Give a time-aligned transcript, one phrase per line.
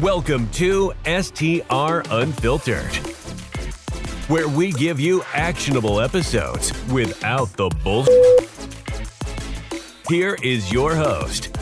[0.00, 2.96] Welcome to STR Unfiltered,
[4.26, 8.04] where we give you actionable episodes without the bull.
[10.08, 11.52] Here is your host,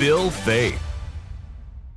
[0.00, 0.80] Bill Faeth.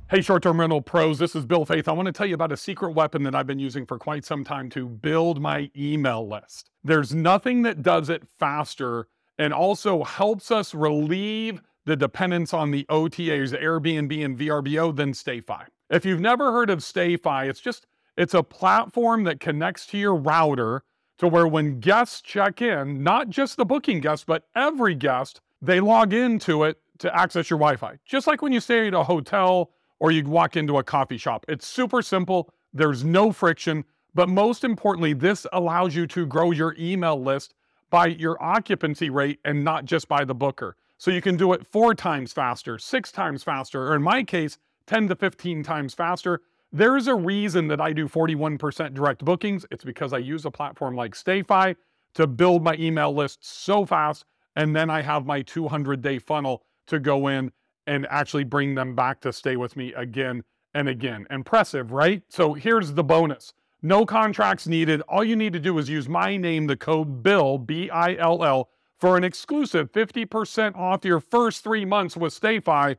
[0.08, 1.88] Hey, short term rental pros, this is Bill Faeth.
[1.88, 4.24] I want to tell you about a secret weapon that I've been using for quite
[4.24, 6.70] some time to build my email list.
[6.84, 12.84] There's nothing that does it faster and also helps us relieve the dependence on the
[12.90, 15.64] OTAs, Airbnb and VRBO then StayFi.
[15.88, 20.14] If you've never heard of StayFi, it's just it's a platform that connects to your
[20.14, 20.82] router
[21.16, 25.80] to where when guests check in, not just the booking guest, but every guest, they
[25.80, 27.96] log into it to access your Wi-Fi.
[28.04, 31.46] Just like when you stay at a hotel or you walk into a coffee shop.
[31.48, 32.52] It's super simple.
[32.74, 33.82] There's no friction,
[34.14, 37.54] but most importantly, this allows you to grow your email list
[37.88, 40.76] by your occupancy rate and not just by the booker.
[40.98, 44.58] So you can do it four times faster, six times faster, or in my case,
[44.86, 46.40] 10 to 15 times faster.
[46.72, 49.64] There's a reason that I do 41% direct bookings.
[49.70, 51.76] It's because I use a platform like StayFi
[52.14, 54.24] to build my email list so fast.
[54.56, 57.52] And then I have my 200 day funnel to go in
[57.86, 60.42] and actually bring them back to stay with me again
[60.74, 61.26] and again.
[61.30, 62.22] Impressive, right?
[62.28, 65.00] So here's the bonus no contracts needed.
[65.02, 68.44] All you need to do is use my name, the code BILL, B I L
[68.44, 72.96] L for an exclusive 50% off your first three months with StayFi.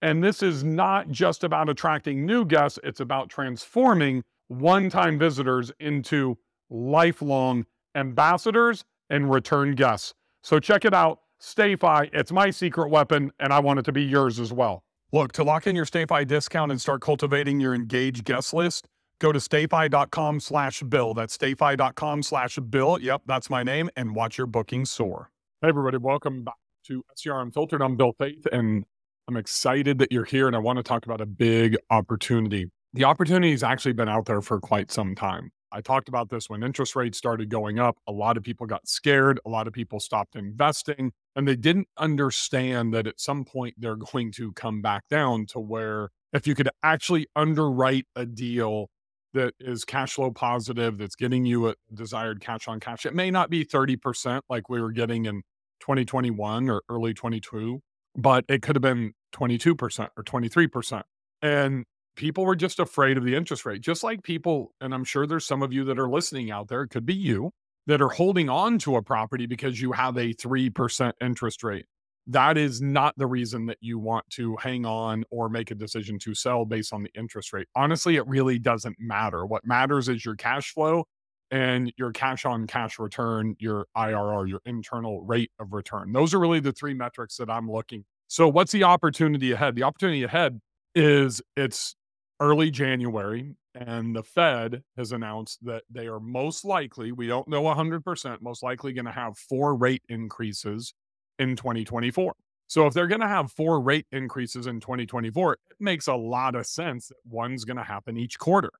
[0.00, 5.70] And this is not just about attracting new guests, it's about transforming one time visitors
[5.78, 6.38] into
[6.70, 10.14] lifelong ambassadors and return guests.
[10.42, 11.20] So check it out.
[11.40, 14.82] StayFi, it's my secret weapon, and I want it to be yours as well.
[15.12, 18.86] Look, to lock in your StayFi discount and start cultivating your engaged guest list,
[19.18, 21.14] go to stayfi.com slash bill.
[21.14, 22.98] That's stayfi.com slash bill.
[23.00, 25.30] Yep, that's my name, and watch your bookings soar.
[25.62, 26.56] Hey, everybody, welcome back
[26.88, 27.82] to STR Unfiltered.
[27.82, 28.84] I'm Bill Faeth, and
[29.28, 30.48] I'm excited that you're here.
[30.48, 32.66] And I want to talk about a big opportunity.
[32.94, 35.52] The opportunity has actually been out there for quite some time.
[35.70, 37.96] I talked about this when interest rates started going up.
[38.08, 39.38] A lot of people got scared.
[39.46, 43.94] A lot of people stopped investing, and they didn't understand that at some point they're
[44.12, 48.88] going to come back down to where if you could actually underwrite a deal
[49.32, 53.30] that is cash flow positive, that's getting you a desired cash on cash, it may
[53.30, 55.42] not be 30% like we were getting in
[55.82, 57.80] 2021 or early 22,
[58.16, 61.02] but it could have been 22% or 23%.
[61.42, 61.84] And
[62.16, 65.44] people were just afraid of the interest rate, just like people, and I'm sure there's
[65.44, 67.50] some of you that are listening out there, it could be you,
[67.86, 71.86] that are holding on to a property because you have a 3% interest rate.
[72.28, 76.20] That is not the reason that you want to hang on or make a decision
[76.20, 77.66] to sell based on the interest rate.
[77.74, 79.44] Honestly, it really doesn't matter.
[79.44, 81.06] What matters is your cash flow
[81.52, 86.10] and your cash on cash return, your IRR, your internal rate of return.
[86.10, 88.04] Those are really the three metrics that I'm looking.
[88.26, 89.76] So what's the opportunity ahead?
[89.76, 90.58] The opportunity ahead
[90.94, 91.94] is it's
[92.40, 97.62] early January and the Fed has announced that they are most likely, we don't know
[97.62, 100.94] 100%, most likely going to have four rate increases
[101.38, 102.32] in 2024.
[102.66, 106.54] So if they're going to have four rate increases in 2024, it makes a lot
[106.54, 108.70] of sense that one's going to happen each quarter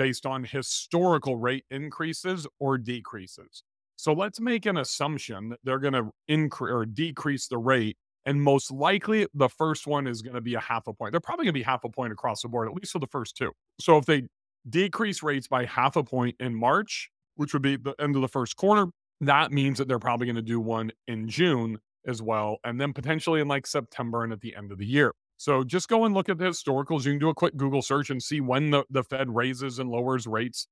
[0.00, 3.62] based on historical rate increases or decreases.
[3.96, 7.98] So let's make an assumption that they're going to increase or decrease the rate.
[8.24, 11.12] And most likely, the first one is going to be a half a point.
[11.12, 13.08] They're probably going to be half a point across the board, at least for the
[13.08, 13.52] first two.
[13.78, 14.22] So if they
[14.70, 18.28] decrease rates by half a point in March, which would be the end of the
[18.28, 18.86] first quarter,
[19.20, 22.94] that means that they're probably going to do one in June as well, and then
[22.94, 25.12] potentially in like September and at the end of the year.
[25.40, 27.06] So just go and look at the historicals.
[27.06, 29.88] You can do a quick Google search and see when the, the Fed raises and
[29.88, 30.66] lowers rates,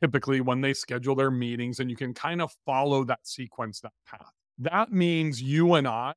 [0.00, 3.90] typically when they schedule their meetings, and you can kind of follow that sequence, that
[4.06, 4.30] path.
[4.58, 6.14] That means you and I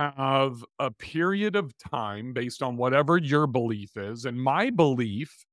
[0.00, 4.24] have a period of time based on whatever your belief is.
[4.24, 5.44] And my belief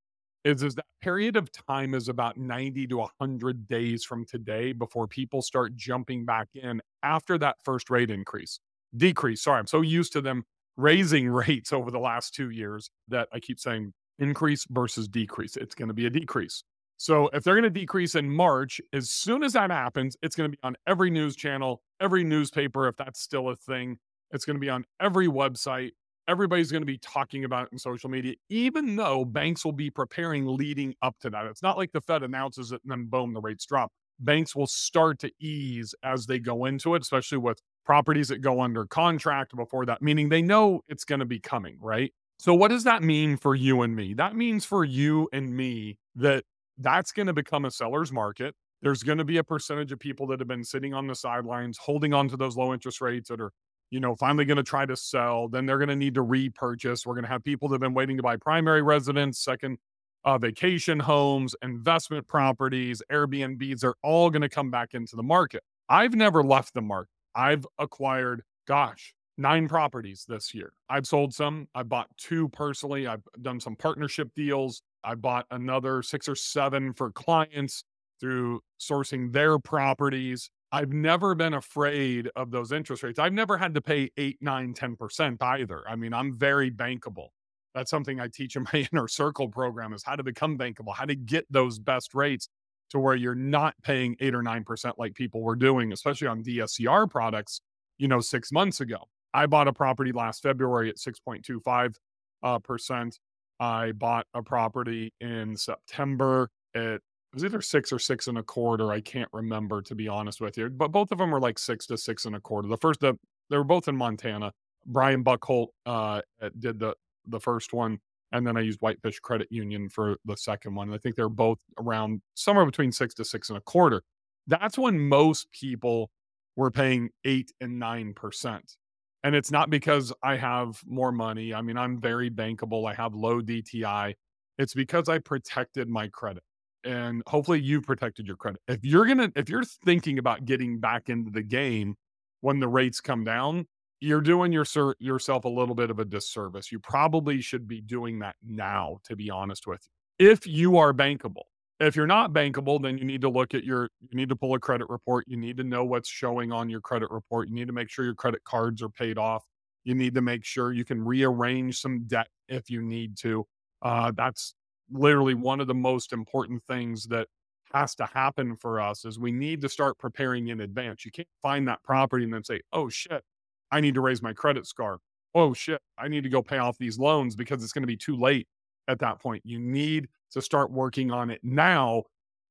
[0.43, 5.07] is, is that period of time is about 90 to 100 days from today before
[5.07, 8.59] people start jumping back in after that first rate increase.
[8.97, 9.43] Decrease.
[9.43, 10.45] Sorry, I'm so used to them
[10.77, 15.57] raising rates over the last two years that I keep saying increase versus decrease.
[15.57, 16.63] It's going to be a decrease.
[16.97, 20.51] So if they're going to decrease in March, as soon as that happens, it's going
[20.51, 23.97] to be on every news channel, every newspaper, if that's still a thing.
[24.29, 25.91] It's going to be on every website.
[26.27, 29.89] Everybody's going to be talking about it in social media, even though banks will be
[29.89, 31.47] preparing leading up to that.
[31.47, 33.91] It's not like the Fed announces it and then boom, the rates drop.
[34.19, 38.61] Banks will start to ease as they go into it, especially with properties that go
[38.61, 42.13] under contract before that, meaning they know it's going to be coming, right?
[42.37, 44.13] So, what does that mean for you and me?
[44.13, 46.43] That means for you and me that
[46.77, 48.55] that's going to become a seller's market.
[48.81, 51.77] There's going to be a percentage of people that have been sitting on the sidelines,
[51.77, 53.51] holding on to those low interest rates that are
[53.91, 55.49] you know, finally going to try to sell.
[55.49, 57.05] Then they're going to need to repurchase.
[57.05, 59.77] We're going to have people that have been waiting to buy primary residence, second
[60.23, 63.81] uh, vacation homes, investment properties, Airbnbs.
[63.81, 65.61] They're all going to come back into the market.
[65.89, 67.09] I've never left the market.
[67.35, 70.73] I've acquired, gosh, nine properties this year.
[70.89, 71.67] I've sold some.
[71.73, 73.07] I bought two personally.
[73.07, 74.81] I've done some partnership deals.
[75.03, 77.83] I bought another six or seven for clients
[78.19, 80.49] through sourcing their properties.
[80.71, 83.19] I've never been afraid of those interest rates.
[83.19, 85.83] I've never had to pay eight, nine, 10% either.
[85.89, 87.29] I mean, I'm very bankable.
[87.73, 91.05] That's something I teach in my inner circle program is how to become bankable, how
[91.05, 92.47] to get those best rates
[92.91, 97.09] to where you're not paying eight or 9% like people were doing, especially on DSCR
[97.09, 97.61] products,
[97.97, 98.97] you know, six months ago.
[99.33, 101.95] I bought a property last February at 6.25
[102.43, 103.19] uh, percent.
[103.59, 106.99] I bought a property in September at
[107.31, 108.91] it was either six or six and a quarter.
[108.91, 111.85] I can't remember to be honest with you, but both of them were like six
[111.87, 112.67] to six and a quarter.
[112.67, 113.17] The first, the,
[113.49, 114.51] they were both in Montana.
[114.85, 116.21] Brian Buckholt uh,
[116.59, 116.93] did the
[117.27, 117.99] the first one,
[118.31, 120.87] and then I used Whitefish Credit Union for the second one.
[120.87, 124.03] And I think they're both around somewhere between six to six and a quarter.
[124.47, 126.09] That's when most people
[126.55, 128.77] were paying eight and nine percent.
[129.23, 131.53] And it's not because I have more money.
[131.53, 132.89] I mean, I'm very bankable.
[132.89, 134.15] I have low DTI.
[134.57, 136.43] It's because I protected my credit.
[136.83, 138.61] And hopefully you've protected your credit.
[138.67, 141.95] If you're to if you're thinking about getting back into the game
[142.39, 143.67] when the rates come down,
[144.01, 144.65] you're doing your
[144.99, 146.71] yourself a little bit of a disservice.
[146.71, 149.87] You probably should be doing that now to be honest with
[150.19, 150.27] you.
[150.27, 151.43] If you are bankable.
[151.79, 154.53] If you're not bankable, then you need to look at your, you need to pull
[154.53, 155.25] a credit report.
[155.27, 157.47] You need to know what's showing on your credit report.
[157.47, 159.43] You need to make sure your credit cards are paid off.
[159.83, 163.47] You need to make sure you can rearrange some debt if you need to.
[163.81, 164.53] Uh, that's
[164.91, 167.27] literally one of the most important things that
[167.73, 171.03] has to happen for us is we need to start preparing in advance.
[171.03, 173.23] You can't find that property and then say, "Oh shit,
[173.71, 174.99] I need to raise my credit score."
[175.33, 177.97] Oh shit, I need to go pay off these loans because it's going to be
[177.97, 178.47] too late
[178.87, 179.41] at that point.
[179.45, 182.03] You need to start working on it now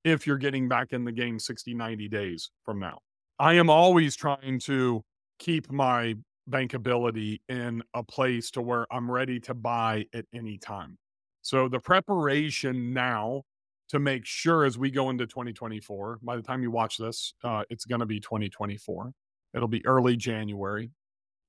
[0.05, 3.01] if you're getting back in the game 60, 90 days from now.
[3.39, 5.03] I am always trying to
[5.39, 6.17] keep my
[6.49, 10.99] bankability in a place to where I'm ready to buy at any time.
[11.43, 13.43] So the preparation now
[13.89, 17.63] to make sure as we go into 2024, by the time you watch this, uh,
[17.71, 19.13] it's going to be 2024.
[19.55, 20.91] It'll be early January.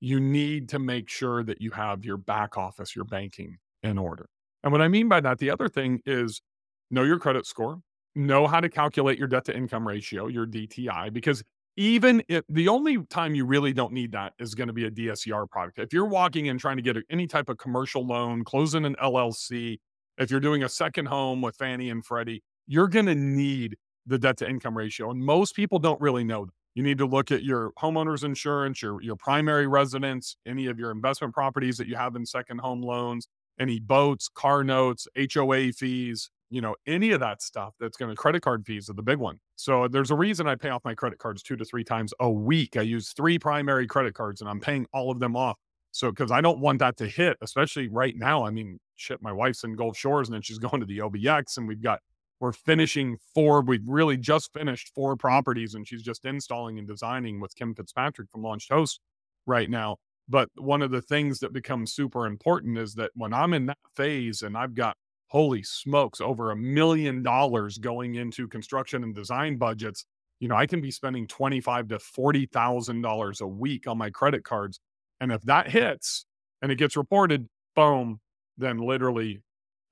[0.04, 4.26] You need to make sure that you have your back office, your banking in order.
[4.64, 6.42] And what I mean by that, the other thing is
[6.90, 7.78] know your credit score,
[8.16, 11.44] know how to calculate your debt to income ratio, your DTI, because
[11.76, 14.90] even if the only time you really don't need that is going to be a
[14.90, 15.78] DSCR product.
[15.78, 19.78] If you're walking in trying to get any type of commercial loan, closing an LLC,
[20.18, 24.18] if you're doing a second home with Fannie and Freddie, you're going to need the
[24.18, 25.12] debt to income ratio.
[25.12, 26.52] And most people don't really know that.
[26.74, 30.90] You need to look at your homeowner's insurance, your, your primary residence, any of your
[30.90, 33.28] investment properties that you have in second home loans,
[33.60, 38.14] any boats, car notes, HOA fees, you know, any of that stuff that's going to
[38.14, 39.38] credit card fees are the big one.
[39.56, 42.30] So there's a reason I pay off my credit cards two to three times a
[42.30, 42.76] week.
[42.76, 45.56] I use three primary credit cards and I'm paying all of them off.
[45.92, 48.44] So because I don't want that to hit, especially right now.
[48.44, 51.56] I mean, shit, my wife's in Gulf Shores and then she's going to the OBX
[51.56, 52.00] and we've got
[52.42, 53.62] we're finishing four.
[53.62, 58.28] We've really just finished four properties and she's just installing and designing with Kim Fitzpatrick
[58.32, 58.98] from Launched Host
[59.46, 59.98] right now.
[60.28, 63.78] But one of the things that becomes super important is that when I'm in that
[63.94, 64.96] phase and I've got
[65.28, 70.04] holy smokes, over a million dollars going into construction and design budgets,
[70.40, 74.10] you know, I can be spending twenty-five to forty thousand dollars a week on my
[74.10, 74.80] credit cards.
[75.20, 76.26] And if that hits
[76.60, 78.18] and it gets reported, boom,
[78.58, 79.42] then literally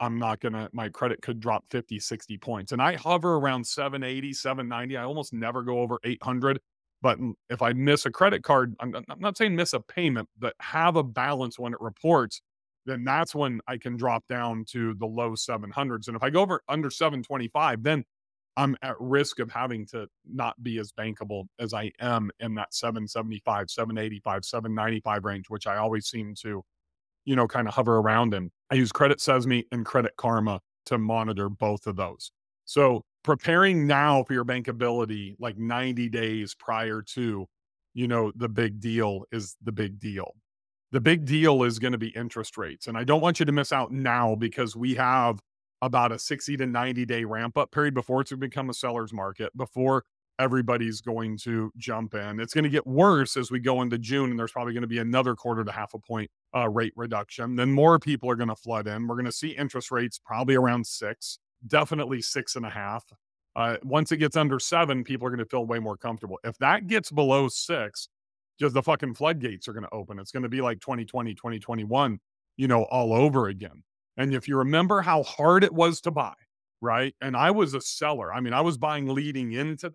[0.01, 2.73] I'm not gonna my credit could drop 50, 60 points.
[2.73, 4.97] And I hover around 780, 790.
[4.97, 6.61] I almost never go over 800.
[7.03, 10.55] But if I miss a credit card, I'm, I'm not saying miss a payment, but
[10.61, 12.43] have a balance when it reports,
[12.85, 16.09] then that's when I can drop down to the low 700s.
[16.09, 18.05] And if I go over under 725, then
[18.57, 22.75] I'm at risk of having to not be as bankable as I am in that
[22.75, 26.63] 775, 785, 795 range, which I always seem to,
[27.25, 28.51] you know, kind of hover around in.
[28.71, 32.31] I use Credit Sesame and Credit Karma to monitor both of those.
[32.65, 37.47] So preparing now for your bankability like 90 days prior to
[37.95, 40.35] you know the big deal is the big deal
[40.93, 43.53] the big deal is going to be interest rates and i don't want you to
[43.53, 45.41] miss out now because we have
[45.83, 48.75] about a 60 to 90 day ramp up period before it's going to become a
[48.75, 50.05] seller's market before
[50.41, 54.31] everybody's going to jump in it's going to get worse as we go into june
[54.31, 57.55] and there's probably going to be another quarter to half a point uh, rate reduction
[57.55, 60.57] then more people are going to flood in we're going to see interest rates probably
[60.57, 63.05] around six definitely six and a half.
[63.57, 66.39] Uh, once it gets under seven, people are going to feel way more comfortable.
[66.45, 68.09] If that gets below six,
[68.59, 70.19] just the fucking floodgates are going to open.
[70.19, 72.19] It's going to be like 2020, 2021,
[72.57, 73.83] you know, all over again.
[74.17, 76.35] And if you remember how hard it was to buy,
[76.81, 77.15] right?
[77.21, 78.33] And I was a seller.
[78.33, 79.93] I mean, I was buying leading into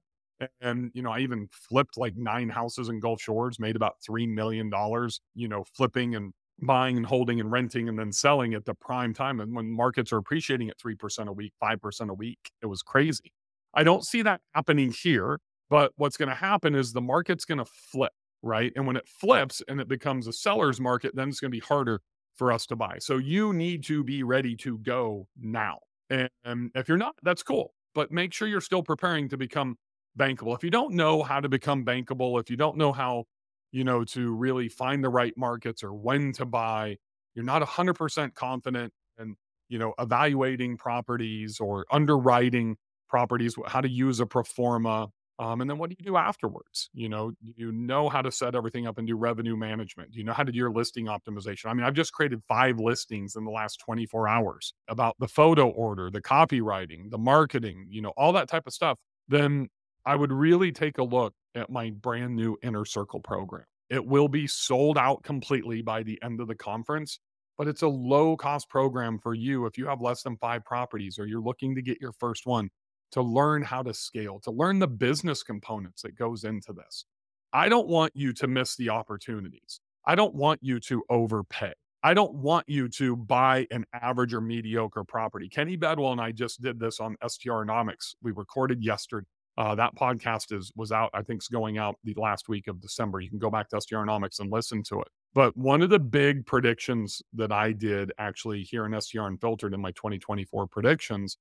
[0.61, 4.27] and you know, I even flipped like nine houses in Gulf Shores, made about 3
[4.27, 8.65] million dollars, you know, flipping and buying and holding and renting and then selling at
[8.65, 12.51] the prime time and when markets are appreciating at 3% a week, 5% a week.
[12.61, 13.33] It was crazy.
[13.73, 15.39] I don't see that happening here,
[15.69, 18.71] but what's going to happen is the market's going to flip, right?
[18.77, 21.59] And when it flips and it becomes a seller's market, then it's going to be
[21.59, 21.99] harder
[22.35, 22.97] for us to buy.
[22.99, 25.79] So you need to be ready to go now.
[26.09, 26.29] And
[26.73, 27.73] if you're not, that's cool.
[27.93, 29.77] But make sure you're still preparing to become
[30.17, 30.55] bankable.
[30.55, 33.25] If you don't know how to become bankable, if you don't know how,
[33.71, 36.97] you know, to really find the right markets or when to buy,
[37.33, 39.35] you're not 100% confident and,
[39.69, 42.77] you know, evaluating properties or underwriting
[43.09, 46.89] properties, how to use a pro forma, um, and then what do you do afterwards?
[46.93, 50.13] You know, you know how to set everything up and do revenue management.
[50.13, 51.65] You know how to do your listing optimization.
[51.65, 55.67] I mean, I've just created five listings in the last 24 hours about the photo
[55.69, 58.97] order, the copywriting, the marketing, you know, all that type of stuff.
[59.27, 59.67] Then
[60.05, 63.65] I would really take a look at my brand new inner circle program.
[63.89, 67.19] It will be sold out completely by the end of the conference,
[67.57, 71.17] but it's a low cost program for you if you have less than five properties
[71.17, 72.69] or you're looking to get your first one
[73.11, 77.05] to learn how to scale, to learn the business components that goes into this.
[77.53, 79.79] I don't want you to miss the opportunities.
[80.05, 81.73] I don't want you to overpay.
[82.03, 85.49] I don't want you to buy an average or mediocre property.
[85.49, 88.15] Kenny Bedwell and I just did this on STRnomics.
[88.21, 89.25] We recorded yesterday.
[89.57, 91.09] Uh, that podcast is was out.
[91.13, 93.21] I think it's going out the last week of December.
[93.21, 95.07] You can go back to STRnomics and listen to it.
[95.33, 99.81] But one of the big predictions that I did actually here in STR Unfiltered in
[99.81, 101.37] my 2024 predictions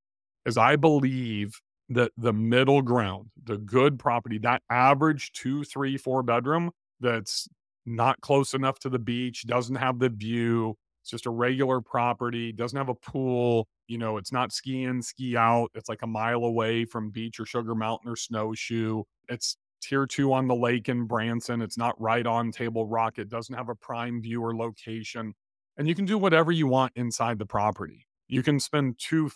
[0.46, 6.22] is I believe that the middle ground, the good property, that average two, three, four
[6.22, 7.48] bedroom that's
[7.86, 12.50] not close enough to the beach, doesn't have the view, it's just a regular property,
[12.50, 15.70] doesn't have a pool, you know, it's not ski in, ski out.
[15.74, 19.02] It's like a mile away from beach or Sugar Mountain or snowshoe.
[19.28, 21.60] It's tier two on the lake in Branson.
[21.60, 23.18] It's not right on Table Rock.
[23.18, 25.34] It doesn't have a prime view or location.
[25.76, 28.06] And you can do whatever you want inside the property.
[28.28, 29.30] You can spend two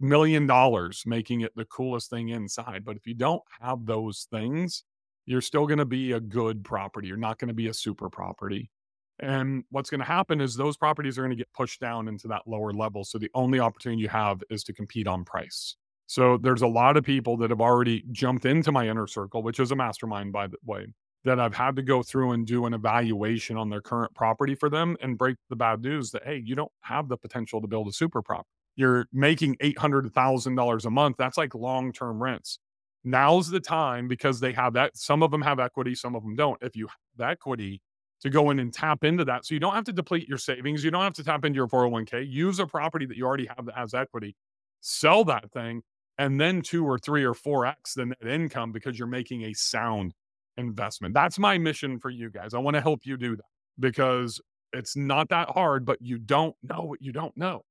[0.00, 2.84] million dollars making it the coolest thing inside.
[2.84, 4.82] But if you don't have those things,
[5.24, 7.06] you're still going to be a good property.
[7.06, 8.72] You're not going to be a super property.
[9.18, 12.28] And what's going to happen is those properties are going to get pushed down into
[12.28, 13.04] that lower level.
[13.04, 15.76] So the only opportunity you have is to compete on price.
[16.06, 19.60] So there's a lot of people that have already jumped into my inner circle, which
[19.60, 20.86] is a mastermind, by the way,
[21.24, 24.68] that I've had to go through and do an evaluation on their current property for
[24.68, 27.88] them and break the bad news that, hey, you don't have the potential to build
[27.88, 31.16] a super property you're making $800,000 a month.
[31.18, 32.58] That's like long term rents.
[33.04, 34.96] Now's the time because they have that.
[34.96, 36.62] Some of them have equity, some of them don't.
[36.62, 36.88] If you
[37.18, 37.82] have equity,
[38.22, 39.44] to go in and tap into that.
[39.44, 40.84] So you don't have to deplete your savings.
[40.84, 42.28] You don't have to tap into your 401k.
[42.28, 44.36] Use a property that you already have that has equity,
[44.80, 45.82] sell that thing,
[46.18, 50.14] and then two or three or 4x the net income because you're making a sound
[50.56, 51.14] investment.
[51.14, 52.54] That's my mission for you guys.
[52.54, 53.44] I want to help you do that
[53.80, 54.40] because
[54.72, 57.62] it's not that hard, but you don't know what you don't know.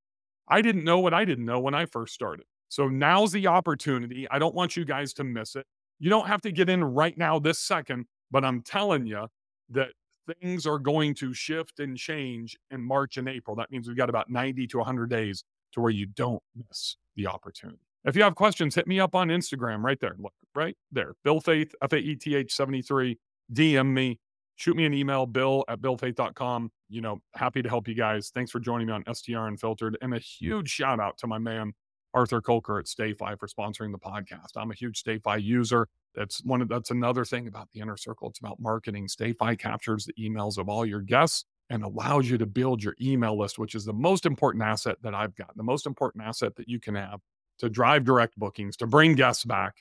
[0.48, 2.46] I didn't know what I didn't know when I first started.
[2.68, 4.28] So now's the opportunity.
[4.30, 5.66] I don't want you guys to miss it.
[6.00, 9.28] You don't have to get in right now, this second, but I'm telling you
[9.70, 9.92] that
[10.40, 13.56] things are going to shift and change in March and April.
[13.56, 17.28] That means we've got about 90 to 100 days to where you don't miss the
[17.28, 17.80] opportunity.
[18.04, 20.16] If you have questions, hit me up on Instagram right there.
[20.18, 21.14] Look, right there.
[21.24, 23.18] Bill Faeth, F A E T H 73.
[23.54, 24.20] DM me
[24.62, 26.72] shoot me an email, bill at billfaeth.com.
[26.90, 28.32] You know, happy to help you guys.
[28.34, 29.98] Thanks for joining me on STR Unfiltered.
[30.02, 31.74] And a huge shout out to my man,
[32.14, 34.58] Arthur Kolker at StayFi for sponsoring the podcast.
[34.58, 35.88] I'm a huge StayFi user.
[36.16, 38.30] That's one of that's another thing about the inner circle.
[38.30, 39.08] It's about marketing.
[39.08, 43.38] StayFi captures the emails of all your guests and allows you to build your email
[43.38, 46.68] list, which is the most important asset that I've got, the most important asset that
[46.68, 47.22] you can have
[47.60, 49.76] to drive direct bookings, to bring guests back.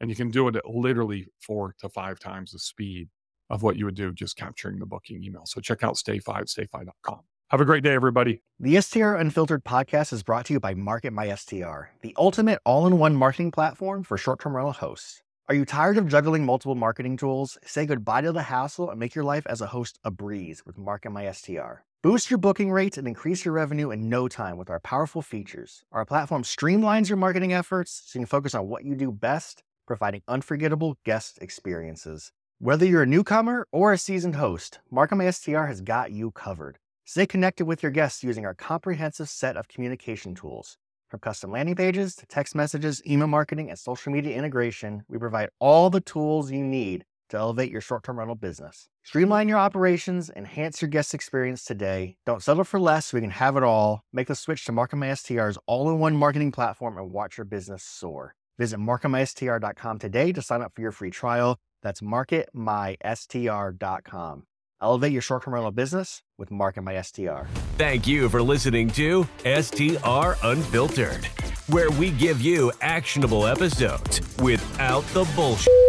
[0.00, 3.08] And you can do it at literally four to five times the speed
[3.50, 5.46] of what you would do just capturing the booking email.
[5.46, 7.20] So check out stayfi at stayfi.com.
[7.52, 8.40] Have a great day, everybody.
[8.58, 12.86] The STR Unfiltered podcast is brought to you by Market My STR, the ultimate all
[12.86, 15.22] in one marketing platform for short term rental hosts.
[15.50, 17.58] Are you tired of juggling multiple marketing tools?
[17.62, 20.78] Say goodbye to the hassle and make your life as a host a breeze with
[20.78, 21.84] Market My STR.
[22.02, 25.84] Boost your booking rates and increase your revenue in no time with our powerful features.
[25.92, 29.62] Our platform streamlines your marketing efforts so you can focus on what you do best,
[29.86, 32.32] providing unforgettable guest experiences.
[32.60, 36.78] Whether you're a newcomer or a seasoned host, Market My STR has got you covered.
[37.04, 40.78] Stay connected with your guests using our comprehensive set of communication tools.
[41.08, 45.50] From custom landing pages to text messages, email marketing, and social media integration, we provide
[45.58, 48.88] all the tools you need to elevate your short term rental business.
[49.02, 52.16] Streamline your operations, enhance your guest experience today.
[52.24, 54.04] Don't settle for less we can have it all.
[54.12, 58.36] Make the switch to MarketMySTR's all in one marketing platform and watch your business soar.
[58.58, 61.58] Visit marketmystr.com today to sign up for your free trial.
[61.82, 64.44] That's marketmystr.com.
[64.82, 67.46] Elevate your short term rental business with Market My STR.
[67.78, 71.26] Thank you for listening to STR Unfiltered,
[71.68, 75.81] where we give you actionable episodes without the bullshit.